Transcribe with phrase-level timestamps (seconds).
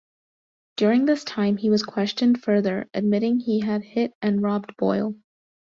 [0.77, 5.13] During this time he was questioned further, admitting he had hit and robbed Boyle.